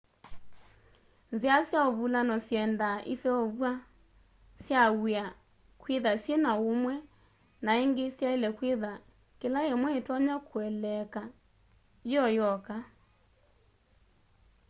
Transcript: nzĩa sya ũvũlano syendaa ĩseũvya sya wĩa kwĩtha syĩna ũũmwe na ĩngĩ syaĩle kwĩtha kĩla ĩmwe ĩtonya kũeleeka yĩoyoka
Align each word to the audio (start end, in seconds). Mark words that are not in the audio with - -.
nzĩa 1.33 1.57
sya 1.69 1.79
ũvũlano 1.89 2.35
syendaa 2.47 2.97
ĩseũvya 3.13 3.71
sya 4.65 4.81
wĩa 5.01 5.25
kwĩtha 5.81 6.11
syĩna 6.23 6.51
ũũmwe 6.65 6.93
na 7.65 7.71
ĩngĩ 7.83 8.05
syaĩle 8.17 8.49
kwĩtha 8.57 8.91
kĩla 9.39 9.59
ĩmwe 9.73 9.89
ĩtonya 9.99 10.35
kũeleeka 10.49 11.21
yĩoyoka 12.09 12.75